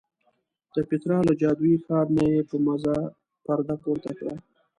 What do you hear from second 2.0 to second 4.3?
نه یې په مزه پرده پورته